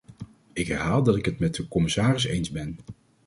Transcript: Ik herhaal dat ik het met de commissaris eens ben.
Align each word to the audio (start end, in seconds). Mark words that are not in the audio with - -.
Ik 0.53 0.67
herhaal 0.67 1.03
dat 1.03 1.15
ik 1.15 1.25
het 1.25 1.39
met 1.39 1.55
de 1.55 1.67
commissaris 1.67 2.23
eens 2.25 2.51
ben. 2.51 2.77